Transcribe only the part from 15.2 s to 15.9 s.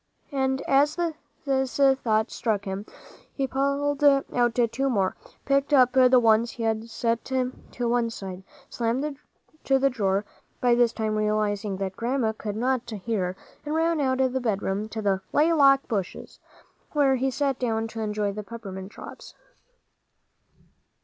"laylock"